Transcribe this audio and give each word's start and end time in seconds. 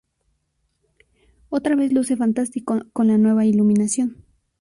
Otra 1.49 1.75
vez 1.75 1.93
luce 1.93 2.15
fantástico 2.17 2.79
con 2.91 3.05
la 3.05 3.19
nueva 3.19 3.45
iluminación. 3.45 4.25